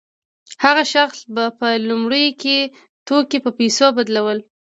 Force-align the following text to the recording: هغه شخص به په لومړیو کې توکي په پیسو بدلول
هغه 0.63 0.83
شخص 0.93 1.19
به 1.33 1.45
په 1.59 1.67
لومړیو 1.87 2.37
کې 2.41 2.57
توکي 3.07 3.37
په 3.45 3.51
پیسو 3.59 3.87
بدلول 3.97 4.39